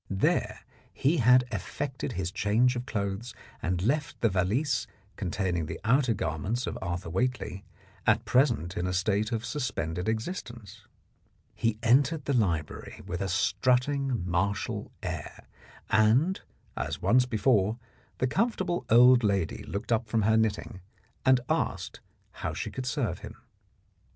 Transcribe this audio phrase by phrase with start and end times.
[0.09, 0.61] There
[0.91, 6.65] he had effected his change of clothes and left the valise containing the outer garments
[6.65, 7.63] of Arthur Whately,
[8.07, 10.87] at present in a state of suspended existence.
[11.53, 15.45] He entered the library with a strutting martial air,
[15.91, 16.41] and,
[16.75, 17.77] as once before,
[18.17, 20.81] the comfortable old lady looked up from her knitting
[21.27, 21.99] and asked
[22.41, 23.35] how she could serve him.